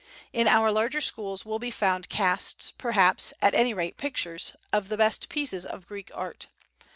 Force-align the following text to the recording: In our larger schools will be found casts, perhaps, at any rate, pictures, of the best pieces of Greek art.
In 0.33 0.47
our 0.47 0.71
larger 0.71 0.99
schools 0.99 1.45
will 1.45 1.59
be 1.59 1.69
found 1.69 2.09
casts, 2.09 2.71
perhaps, 2.71 3.33
at 3.39 3.53
any 3.53 3.71
rate, 3.71 3.97
pictures, 3.97 4.53
of 4.73 4.89
the 4.89 4.97
best 4.97 5.29
pieces 5.29 5.63
of 5.63 5.85
Greek 5.85 6.09
art. 6.15 6.47